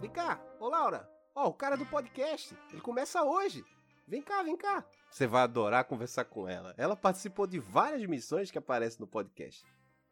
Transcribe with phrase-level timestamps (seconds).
[0.00, 0.40] vem cá.
[0.60, 1.08] Ô, Laura.
[1.34, 2.56] Ó, o cara do podcast.
[2.70, 3.64] Ele começa hoje.
[4.06, 4.84] Vem cá, vem cá.
[5.10, 6.74] Você vai adorar conversar com ela.
[6.76, 9.64] Ela participou de várias missões que aparecem no podcast.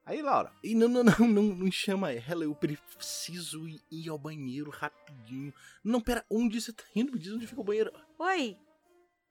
[0.04, 0.52] Aí, Laura.
[0.62, 2.44] E não, não, não, não, não chama ela.
[2.44, 5.52] Eu preciso ir, ir ao banheiro rapidinho.
[5.82, 7.12] Não, pera, onde você tá indo?
[7.12, 7.92] Me diz onde fica o banheiro.
[8.18, 8.58] Oi.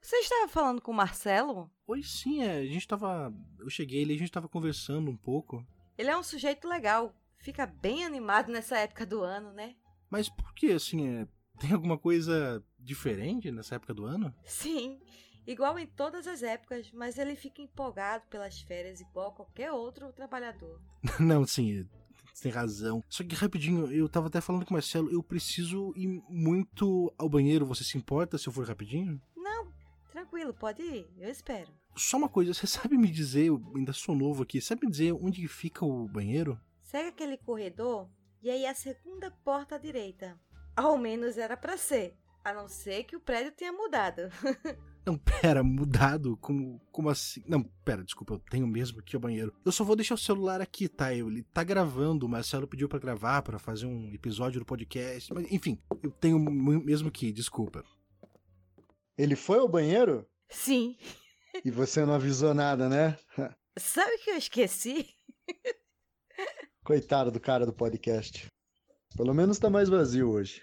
[0.00, 1.70] Você estava falando com o Marcelo?
[1.86, 2.58] Oi, sim, é.
[2.58, 3.32] A gente tava.
[3.58, 5.64] Eu cheguei ali, a gente tava conversando um pouco.
[5.96, 7.14] Ele é um sujeito legal.
[7.38, 9.76] Fica bem animado nessa época do ano, né?
[10.10, 11.28] Mas por que, assim, é.
[11.60, 14.34] Tem alguma coisa diferente nessa época do ano?
[14.44, 15.00] Sim,
[15.46, 20.80] igual em todas as épocas, mas ele fica empolgado pelas férias igual qualquer outro trabalhador.
[21.20, 21.86] Não, sim,
[22.32, 23.02] você tem razão.
[23.08, 27.28] Só que rapidinho, eu tava até falando com o Marcelo, eu preciso ir muito ao
[27.28, 27.66] banheiro.
[27.66, 29.20] Você se importa se eu for rapidinho?
[29.36, 29.72] Não,
[30.10, 31.72] tranquilo, pode ir, eu espero.
[31.96, 35.12] Só uma coisa, você sabe me dizer, eu ainda sou novo aqui, sabe me dizer
[35.12, 36.60] onde fica o banheiro?
[36.82, 38.08] Segue aquele corredor
[38.44, 40.38] e aí a segunda porta à direita.
[40.76, 42.14] Ao menos era para ser.
[42.44, 44.20] A não ser que o prédio tenha mudado.
[45.06, 46.34] Não, pera, mudado?
[46.38, 47.42] Como, como assim?
[47.46, 49.54] Não, pera, desculpa, eu tenho mesmo aqui o banheiro.
[49.62, 51.12] Eu só vou deixar o celular aqui, tá?
[51.12, 55.32] Ele tá gravando, o Marcelo pediu para gravar, para fazer um episódio do podcast.
[55.34, 57.84] Mas, enfim, eu tenho mesmo que, desculpa.
[59.16, 60.26] Ele foi ao banheiro?
[60.48, 60.96] Sim.
[61.62, 63.18] E você não avisou nada, né?
[63.78, 65.08] Sabe que eu esqueci?
[66.84, 68.46] Coitado do cara do podcast.
[69.16, 70.62] Pelo menos tá mais vazio hoje.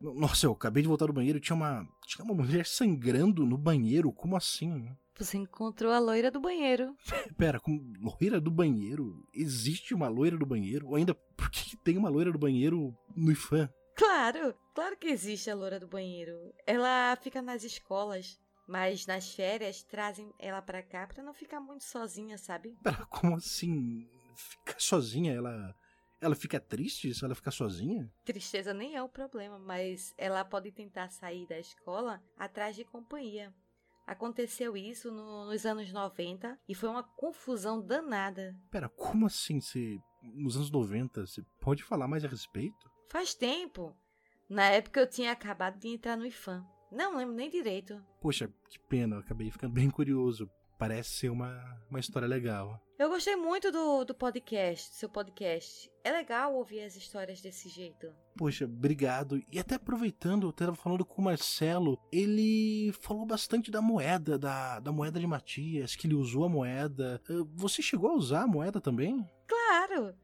[0.00, 3.58] Nossa, eu acabei de voltar do banheiro e tinha uma, tinha uma mulher sangrando no
[3.58, 4.12] banheiro.
[4.12, 4.88] Como assim?
[5.18, 6.94] Você encontrou a loira do banheiro.
[7.36, 9.26] Pera, como loira do banheiro?
[9.34, 10.86] Existe uma loira do banheiro?
[10.86, 13.68] Ou ainda, por que tem uma loira do banheiro no IFAM?
[13.96, 16.54] Claro, claro que existe a loira do banheiro.
[16.64, 21.84] Ela fica nas escolas, mas nas férias trazem ela pra cá pra não ficar muito
[21.84, 22.76] sozinha, sabe?
[22.82, 24.06] Pera, como assim?
[24.36, 25.32] Ficar sozinha?
[25.32, 25.74] Ela
[26.20, 28.12] ela fica triste se ela ficar sozinha?
[28.24, 33.54] Tristeza nem é o problema, mas ela pode tentar sair da escola atrás de companhia.
[34.06, 38.54] Aconteceu isso no, nos anos 90 e foi uma confusão danada.
[38.70, 39.60] Pera, como assim?
[39.60, 42.90] Você, nos anos 90, você pode falar mais a respeito?
[43.08, 43.96] Faz tempo.
[44.48, 46.66] Na época eu tinha acabado de entrar no IFAM.
[46.90, 48.02] Não lembro nem direito.
[48.20, 50.50] Poxa, que pena, eu acabei ficando bem curioso.
[50.78, 52.80] Parece ser uma, uma história legal.
[52.98, 55.90] Eu gostei muito do, do podcast, do seu podcast.
[56.04, 58.12] É legal ouvir as histórias desse jeito.
[58.36, 59.42] Poxa, obrigado.
[59.52, 64.78] E até aproveitando, eu estava falando com o Marcelo, ele falou bastante da moeda, da,
[64.78, 67.20] da moeda de Matias, que ele usou a moeda.
[67.28, 69.28] Ah, você chegou a usar a moeda também?
[69.46, 70.14] Claro!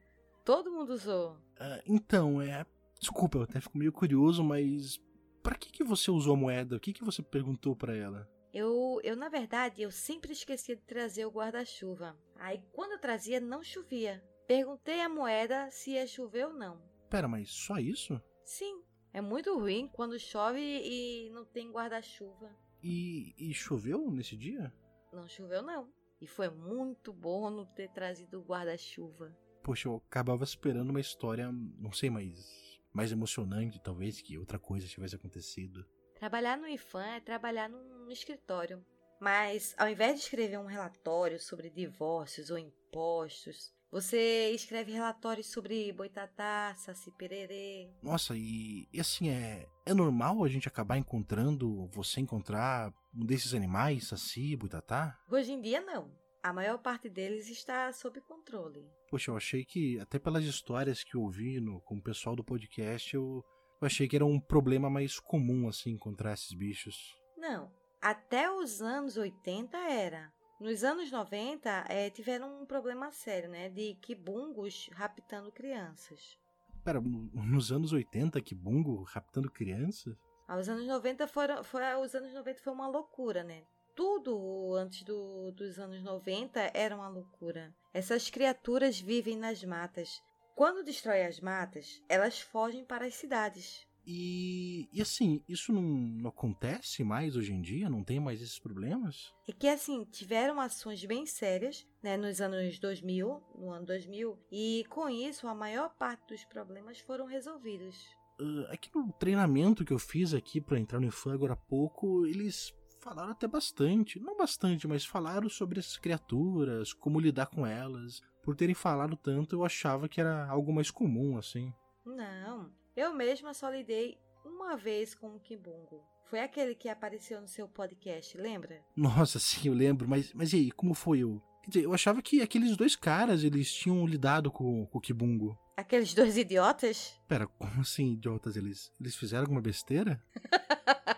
[0.44, 1.32] Todo mundo usou.
[1.32, 2.64] Uh, então, é.
[3.00, 5.00] Desculpa, eu até fico meio curioso, mas.
[5.44, 6.74] Para que, que você usou a moeda?
[6.74, 8.26] O que, que você perguntou para ela?
[8.50, 12.16] Eu, eu, na verdade, eu sempre esquecia de trazer o guarda-chuva.
[12.36, 14.24] Aí, quando eu trazia, não chovia.
[14.48, 16.80] Perguntei à moeda se ia chover ou não.
[17.10, 18.18] Pera, mas só isso?
[18.42, 18.82] Sim.
[19.12, 22.50] É muito ruim quando chove e não tem guarda-chuva.
[22.82, 24.72] E, e choveu nesse dia?
[25.12, 25.92] Não choveu, não.
[26.22, 29.36] E foi muito bom não ter trazido o guarda-chuva.
[29.62, 32.63] Poxa, eu acabava esperando uma história, não sei, mais,
[32.94, 35.84] mais emocionante, talvez, que outra coisa tivesse acontecido.
[36.14, 38.82] Trabalhar no IFAM é trabalhar num escritório.
[39.20, 45.92] Mas, ao invés de escrever um relatório sobre divórcios ou impostos, você escreve relatórios sobre
[45.92, 47.90] boitatá, saci pererê.
[48.02, 53.54] Nossa, e, e assim, é, é normal a gente acabar encontrando, você encontrar um desses
[53.54, 55.16] animais, saci, boitatá?
[55.30, 56.10] Hoje em dia, não.
[56.44, 58.86] A maior parte deles está sob controle.
[59.08, 62.44] Poxa, eu achei que, até pelas histórias que eu ouvi no, com o pessoal do
[62.44, 63.42] podcast, eu,
[63.80, 67.16] eu achei que era um problema mais comum, assim, encontrar esses bichos.
[67.34, 70.30] Não, até os anos 80 era.
[70.60, 73.70] Nos anos 90, é, tiveram um problema sério, né?
[73.70, 76.36] De quibungos raptando crianças.
[76.84, 80.14] Pera, nos anos 80, quibungo raptando crianças?
[80.46, 81.64] Ah, os anos 90 foram.
[81.64, 83.64] Foi, os anos 90 foi uma loucura, né?
[83.94, 87.74] Tudo antes do, dos anos 90 era uma loucura.
[87.92, 90.20] Essas criaturas vivem nas matas,
[90.54, 93.86] quando destrói as matas, elas fogem para as cidades.
[94.06, 97.88] E, e assim, isso não, não, acontece mais hoje em dia?
[97.88, 99.32] Não tem mais esses problemas?
[99.48, 104.84] É que assim, tiveram ações bem sérias né, nos anos 2000, no ano 2000, e
[104.90, 107.96] com isso a maior parte dos problemas foram resolvidos.
[108.40, 112.26] Uh, aqui no treinamento que eu fiz aqui para entrar no IFAM agora há pouco,
[112.26, 112.74] eles
[113.04, 118.56] falaram até bastante, não bastante, mas falaram sobre essas criaturas, como lidar com elas por
[118.56, 121.72] terem falado tanto, eu achava que era algo mais comum, assim.
[122.04, 126.02] Não, eu mesma só lidei uma vez com o Kimbungo.
[126.24, 128.82] Foi aquele que apareceu no seu podcast, lembra?
[128.96, 131.20] Nossa, sim, eu lembro, mas, mas e aí, como foi?
[131.20, 135.00] Eu, Quer dizer, eu achava que aqueles dois caras, eles tinham lidado com, com o
[135.00, 135.58] Kibungo.
[135.76, 137.18] Aqueles dois idiotas?
[137.26, 138.56] Pera, como assim, idiotas?
[138.56, 140.22] Eles, eles fizeram alguma besteira?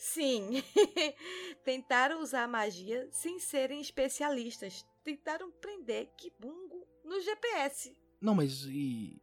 [0.00, 0.62] Sim.
[1.62, 4.82] Tentaram usar magia sem serem especialistas.
[5.04, 7.94] Tentaram prender Kibungo no GPS.
[8.18, 9.20] Não, mas e,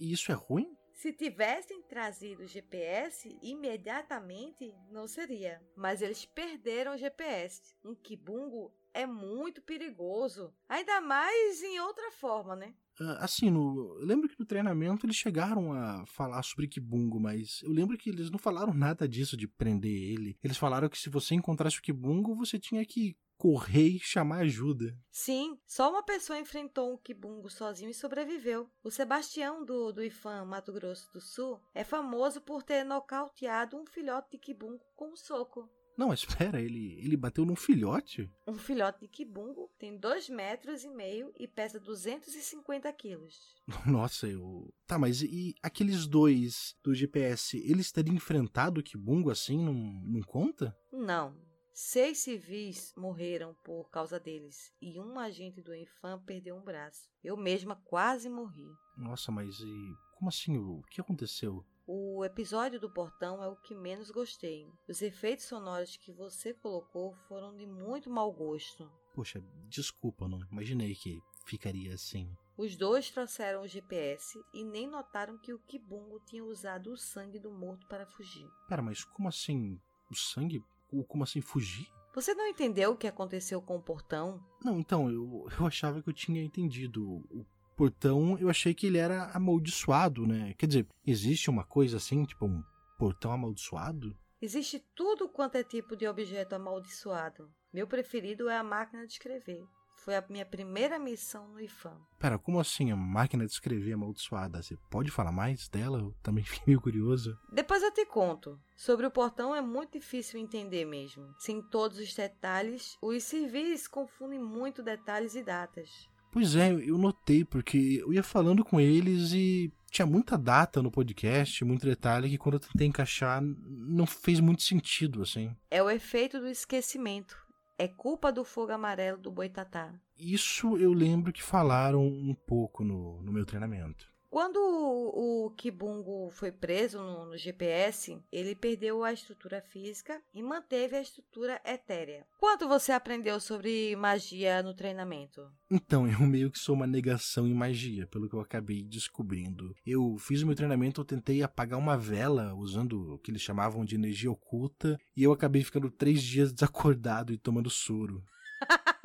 [0.00, 0.74] e isso é ruim?
[0.94, 5.60] Se tivessem trazido o GPS imediatamente, não seria.
[5.76, 7.76] Mas eles perderam o GPS.
[7.84, 10.54] Um Kibungo é muito perigoso.
[10.66, 12.74] Ainda mais em outra forma, né?
[13.00, 17.60] Ah, assim, no, eu lembro que no treinamento eles chegaram a falar sobre Kibungo, mas
[17.62, 20.36] eu lembro que eles não falaram nada disso de prender ele.
[20.42, 24.96] Eles falaram que se você encontrasse o Kibungo, você tinha que correr e chamar ajuda.
[25.10, 28.70] Sim, só uma pessoa enfrentou um Kibungo sozinho e sobreviveu.
[28.82, 33.86] O Sebastião do, do IFAM Mato Grosso do Sul é famoso por ter nocauteado um
[33.86, 35.68] filhote de Kibungo com um soco.
[35.96, 38.30] Não, espera, ele, ele bateu num filhote?
[38.46, 43.54] Um filhote de kibungo tem 2 metros e meio e pesa 250 quilos.
[43.86, 44.72] Nossa, eu...
[44.86, 50.22] Tá, mas e aqueles dois do GPS, eles teriam enfrentado o kibungo assim, não, não
[50.22, 50.76] conta?
[50.92, 51.34] Não.
[51.72, 57.10] Seis civis morreram por causa deles e um agente do Infam perdeu um braço.
[57.22, 58.68] Eu mesma quase morri.
[58.96, 59.94] Nossa, mas e...
[60.16, 60.56] Como assim?
[60.56, 61.66] O que aconteceu?
[61.86, 64.66] O episódio do portão é o que menos gostei.
[64.88, 68.90] Os efeitos sonoros que você colocou foram de muito mau gosto.
[69.14, 72.34] Poxa, desculpa, não imaginei que ficaria assim.
[72.56, 77.38] Os dois trouxeram o GPS e nem notaram que o Kibungo tinha usado o sangue
[77.38, 78.48] do morto para fugir.
[78.66, 79.78] Pera, mas como assim?
[80.10, 80.64] O sangue?
[81.08, 81.92] Como assim fugir?
[82.14, 84.40] Você não entendeu o que aconteceu com o portão?
[84.64, 87.02] Não, então, eu, eu achava que eu tinha entendido.
[87.30, 87.44] O
[87.76, 90.54] portão, eu achei que ele era amaldiçoado, né?
[90.56, 92.62] Quer dizer, existe uma coisa assim, tipo um
[92.98, 94.16] portão amaldiçoado?
[94.40, 97.50] Existe tudo quanto é tipo de objeto amaldiçoado.
[97.72, 99.64] Meu preferido é a máquina de escrever.
[99.96, 101.98] Foi a minha primeira missão no IFAM.
[102.18, 104.62] Pera, como assim a máquina de escrever amaldiçoada?
[104.62, 105.98] Você pode falar mais dela?
[105.98, 107.38] Eu também fiquei meio curioso.
[107.50, 108.60] Depois eu te conto.
[108.76, 111.34] Sobre o portão é muito difícil entender mesmo.
[111.38, 115.88] Sem todos os detalhes, os civis confundem muito detalhes e datas.
[116.34, 120.90] Pois é, eu notei, porque eu ia falando com eles e tinha muita data no
[120.90, 125.54] podcast, muito detalhe, que quando eu tentei encaixar não fez muito sentido, assim.
[125.70, 127.38] É o efeito do esquecimento.
[127.78, 129.94] É culpa do fogo amarelo do boitatá.
[130.18, 134.12] Isso eu lembro que falaram um pouco no, no meu treinamento.
[134.34, 140.42] Quando o, o Kibungo foi preso no, no, GPS, ele perdeu a estrutura física e
[140.42, 142.26] manteve a estrutura etérea.
[142.40, 145.48] Quanto você aprendeu sobre magia no treinamento?
[145.70, 149.72] Então, eu meio que sou uma negação em magia, pelo que eu acabei descobrindo.
[149.86, 153.84] Eu fiz o meu treinamento, eu tentei apagar uma vela usando o que eles chamavam
[153.84, 158.20] de energia oculta, e eu acabei ficando três dias desacordado e tomando soro.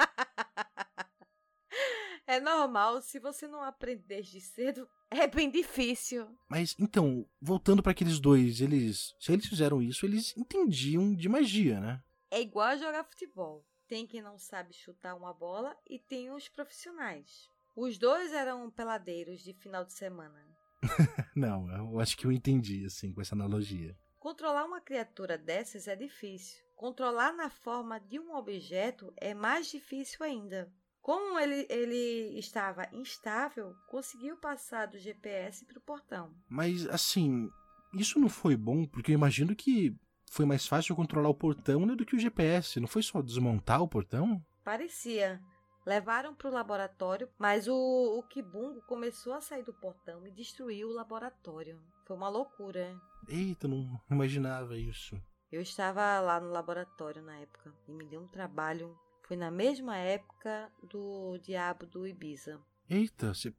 [2.30, 6.28] É normal, se você não aprender desde cedo, é bem difícil.
[6.48, 11.80] Mas então, voltando para aqueles dois, eles, se eles fizeram isso, eles entendiam de magia,
[11.80, 12.04] né?
[12.32, 13.66] É igual a jogar futebol.
[13.88, 17.50] Tem quem não sabe chutar uma bola e tem os profissionais.
[17.76, 20.46] Os dois eram peladeiros de final de semana.
[21.36, 23.98] não, eu acho que eu entendi assim com essa analogia.
[24.20, 26.64] Controlar uma criatura dessas é difícil.
[26.76, 30.72] Controlar na forma de um objeto é mais difícil ainda.
[31.02, 36.34] Como ele, ele estava instável, conseguiu passar do GPS para o portão.
[36.48, 37.50] Mas, assim,
[37.94, 39.96] isso não foi bom, porque eu imagino que
[40.30, 42.80] foi mais fácil controlar o portão né, do que o GPS.
[42.80, 44.44] Não foi só desmontar o portão?
[44.64, 45.42] Parecia.
[45.86, 50.90] Levaram para o laboratório, mas o, o Kibungo começou a sair do portão e destruiu
[50.90, 51.82] o laboratório.
[52.06, 52.96] Foi uma loucura.
[53.28, 55.20] Eita, não imaginava isso.
[55.52, 58.96] Eu estava lá no laboratório na época e me deu um trabalho
[59.30, 62.60] foi na mesma época do Diabo do Ibiza.
[62.90, 63.54] Eita, cê...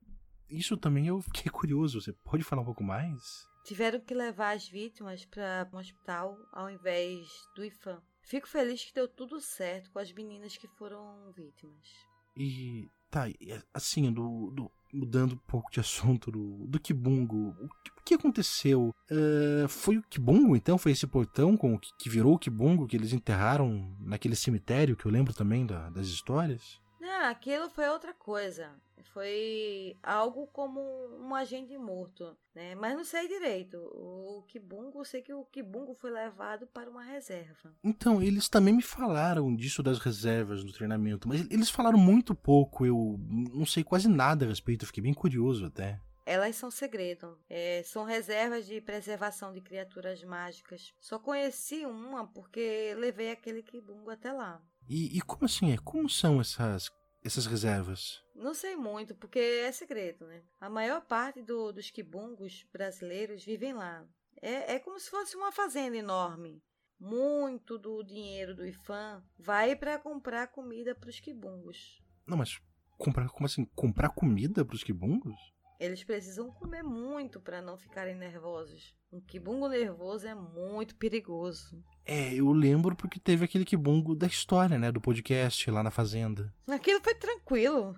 [0.49, 2.01] isso também eu fiquei curioso.
[2.01, 3.47] Você pode falar um pouco mais?
[3.65, 8.03] Tiveram que levar as vítimas para um hospital ao invés do IFAM.
[8.21, 12.10] Fico feliz que deu tudo certo com as meninas que foram vítimas.
[12.37, 13.27] E tá,
[13.75, 18.15] assim, do, do, mudando um pouco de assunto do, do Kibungo, o que, o que
[18.15, 18.95] aconteceu?
[19.11, 20.79] Uh, foi o Kibungo, então?
[20.79, 25.07] Foi esse portão com que, que virou o Kibungo que eles enterraram naquele cemitério que
[25.07, 26.81] eu lembro também da, das histórias?
[27.01, 28.71] Não, aquilo foi outra coisa.
[29.13, 32.75] Foi algo como um agente morto, né?
[32.75, 33.77] Mas não sei direito.
[33.79, 37.75] O Kibungo, eu sei que o Kibungo foi levado para uma reserva.
[37.83, 42.87] Então, eles também me falaram disso das reservas do treinamento, mas eles falaram muito pouco.
[42.87, 43.19] Eu
[43.53, 46.01] não sei quase nada a respeito, fiquei bem curioso até.
[46.27, 47.37] Elas são segredo.
[47.49, 50.95] É, são reservas de preservação de criaturas mágicas.
[51.01, 54.63] Só conheci uma porque levei aquele Kibungo até lá.
[54.89, 55.79] E, e como assim é?
[55.79, 56.89] Como são essas
[57.25, 58.23] essas reservas?
[58.35, 60.43] Não sei muito, porque é segredo, né?
[60.61, 64.07] A maior parte do, dos quibungos brasileiros vivem lá.
[64.41, 66.63] É, é como se fosse uma fazenda enorme.
[66.99, 72.03] Muito do dinheiro do IFAM vai para comprar comida para os quibungos.
[72.27, 72.61] Não, mas
[72.99, 73.65] comprar, como assim?
[73.75, 75.35] Comprar comida para os quibungos?
[75.79, 78.95] Eles precisam comer muito para não ficarem nervosos.
[79.11, 81.83] Um quibungo nervoso é muito perigoso.
[82.13, 84.91] É, eu lembro porque teve aquele quibungo da história, né?
[84.91, 86.53] Do podcast lá na fazenda.
[86.67, 87.97] Aquilo foi tranquilo.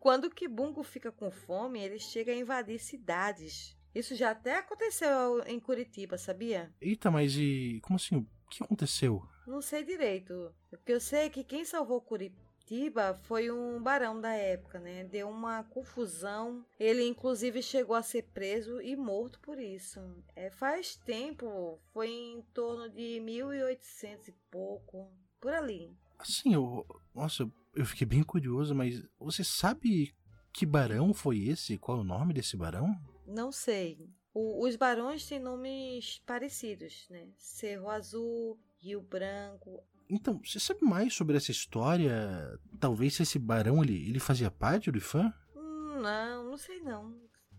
[0.00, 3.76] Quando o quibungo fica com fome, ele chega a invadir cidades.
[3.94, 6.72] Isso já até aconteceu em Curitiba, sabia?
[6.80, 7.80] Eita, mas e.
[7.82, 8.16] Como assim?
[8.16, 9.22] O que aconteceu?
[9.46, 10.32] Não sei direito.
[10.72, 14.80] O que eu sei é que quem salvou Curitiba Curitiba foi um barão da época,
[14.80, 15.04] né?
[15.04, 16.66] Deu uma confusão.
[16.80, 20.00] Ele, inclusive, chegou a ser preso e morto por isso.
[20.34, 25.08] É, faz tempo, foi em torno de 1800 e pouco,
[25.40, 25.96] por ali.
[26.18, 30.12] Assim, eu, nossa, eu fiquei bem curioso, mas você sabe
[30.52, 31.78] que barão foi esse?
[31.78, 32.92] Qual é o nome desse barão?
[33.24, 34.10] Não sei.
[34.34, 37.28] O, os barões têm nomes parecidos, né?
[37.38, 42.58] Cerro Azul, Rio Branco, então, você sabe mais sobre essa história?
[42.78, 45.32] Talvez esse barão ele, ele fazia parte do IFAM?
[45.54, 47.14] Não, não sei não.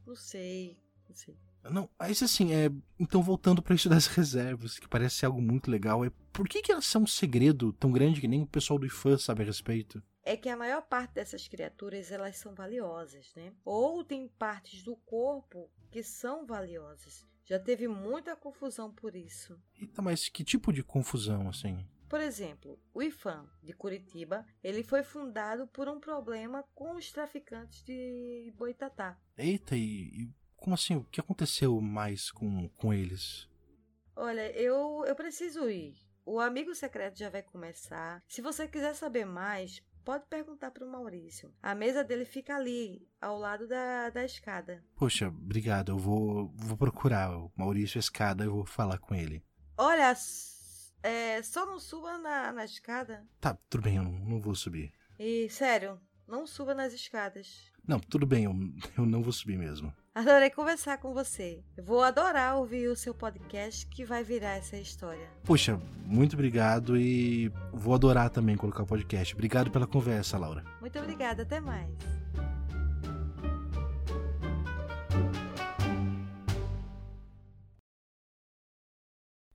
[0.06, 0.78] Não sei,
[1.08, 1.38] não sei.
[1.70, 2.72] Não, mas assim, é.
[2.98, 6.62] Então, voltando para isso das reservas, que parece ser algo muito legal, é por que,
[6.62, 9.46] que elas são um segredo tão grande que nem o pessoal do IFAM sabe a
[9.46, 10.02] respeito?
[10.24, 13.54] É que a maior parte dessas criaturas elas são valiosas, né?
[13.64, 17.26] Ou tem partes do corpo que são valiosas.
[17.46, 19.58] Já teve muita confusão por isso.
[19.80, 21.86] Eita, mas que tipo de confusão, assim?
[22.10, 27.84] Por exemplo, o IFAM de Curitiba, ele foi fundado por um problema com os traficantes
[27.84, 29.20] de Boitatá.
[29.38, 30.96] Eita, e, e como assim?
[30.96, 33.50] O que aconteceu mais com, com eles?
[34.16, 35.96] Olha, eu, eu preciso ir.
[36.26, 38.22] O amigo secreto já vai começar.
[38.28, 41.54] Se você quiser saber mais, pode perguntar para o Maurício.
[41.62, 44.84] A mesa dele fica ali, ao lado da, da escada.
[44.96, 45.92] Poxa, obrigado.
[45.92, 49.44] Eu vou, vou procurar o Maurício escada e vou falar com ele.
[49.78, 50.10] Olha,
[51.08, 53.26] é, só não suba na, na escada.
[53.40, 54.92] Tá, tudo bem, eu não, não vou subir.
[55.18, 57.72] E, sério, não suba nas escadas.
[57.88, 58.54] Não, tudo bem, eu,
[58.98, 59.94] eu não vou subir mesmo.
[60.14, 61.64] Adorei conversar com você.
[61.84, 65.30] vou adorar ouvir o seu podcast que vai virar essa história.
[65.44, 69.34] Poxa, muito obrigado e vou adorar também colocar o podcast.
[69.36, 70.66] Obrigado pela conversa, Laura.
[70.82, 72.17] Muito obrigada, até mais.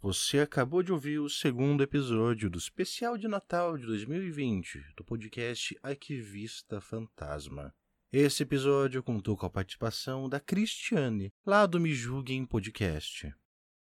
[0.03, 5.79] Você acabou de ouvir o segundo episódio do especial de Natal de 2020 do podcast
[5.81, 7.73] Arquivista Fantasma.
[8.13, 13.33] Esse episódio contou com a participação da Cristiane, lá do Me Julguem Podcast.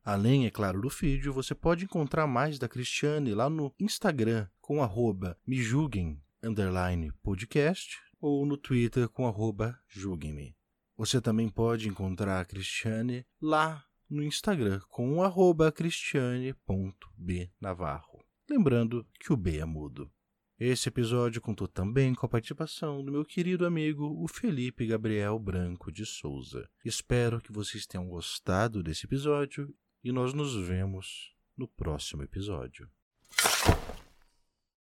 [0.03, 4.81] Além, é claro, do vídeo, você pode encontrar mais da Cristiane lá no Instagram com
[4.81, 5.37] arroba
[8.19, 10.57] ou no Twitter com arroba julguem-me.
[10.97, 18.25] Você também pode encontrar a Cristiane lá no Instagram com o arroba cristiane.bnavarro.
[18.49, 20.11] Lembrando que o B é mudo.
[20.59, 25.89] Esse episódio contou também com a participação do meu querido amigo, o Felipe Gabriel Branco
[25.89, 26.69] de Souza.
[26.83, 29.73] Espero que vocês tenham gostado desse episódio
[30.03, 32.89] e nós nos vemos no próximo episódio.